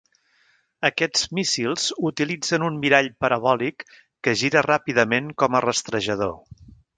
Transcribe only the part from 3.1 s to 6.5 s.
parabòlic que gira ràpidament com a rastrejador.